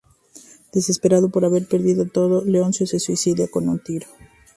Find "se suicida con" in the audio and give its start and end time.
2.87-3.69